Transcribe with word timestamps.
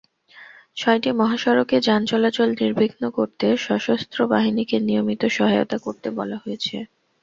ছয়টি 0.77 1.09
মহাসড়কে 1.19 1.77
যান 1.81 2.01
চলাচল 2.05 2.49
নির্বিঘ্ন 2.59 3.03
করতে 3.17 3.47
সশস্ত্র 3.65 4.19
বাহিনীকে 4.27 4.77
নিয়মিত 4.87 5.21
সহায়তা 5.37 5.77
করতে 5.85 6.07
বলা 6.17 6.37
হয়েছে। 6.43 6.75